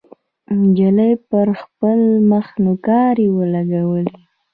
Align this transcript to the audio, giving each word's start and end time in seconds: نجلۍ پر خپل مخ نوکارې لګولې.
نجلۍ 0.59 1.11
پر 1.29 1.47
خپل 1.61 1.99
مخ 2.29 2.47
نوکارې 2.63 3.27
لګولې. 3.53 4.15